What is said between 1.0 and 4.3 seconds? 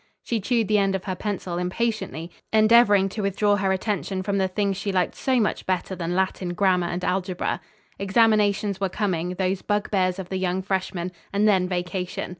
her pencil impatiently, endeavoring to withdraw her attention